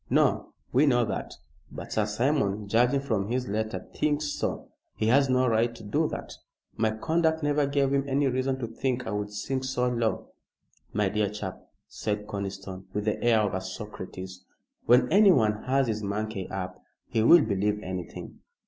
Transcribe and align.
"No. 0.09 0.53
We 0.73 0.87
know 0.87 1.05
that. 1.05 1.35
But 1.71 1.91
Sir 1.93 2.07
Simon, 2.07 2.67
judging 2.67 3.01
from 3.01 3.27
his 3.27 3.47
letter, 3.47 3.87
thinks 3.93 4.33
so." 4.33 4.71
"He 4.95 5.05
has 5.09 5.29
no 5.29 5.47
right 5.47 5.75
to 5.75 5.83
do 5.83 6.07
that. 6.09 6.33
My 6.75 6.89
conduct 6.89 7.43
never 7.43 7.67
gave 7.67 7.91
him 7.93 8.05
any 8.09 8.25
reason 8.25 8.57
to 8.57 8.67
think 8.67 9.05
I 9.05 9.11
would 9.11 9.29
sink 9.31 9.63
so 9.63 9.87
low." 9.87 10.31
"My 10.91 11.07
dear 11.09 11.29
chap," 11.29 11.59
said 11.87 12.25
Conniston, 12.25 12.85
with 12.95 13.05
the 13.05 13.23
air 13.23 13.41
of 13.41 13.53
a 13.53 13.61
Socrates, 13.61 14.43
"when 14.87 15.07
anyone 15.13 15.65
has 15.65 15.85
his 15.85 16.01
monkey 16.01 16.49
up, 16.49 16.81
he 17.07 17.21
will 17.21 17.43
believe 17.43 17.79
anything." 17.83 18.39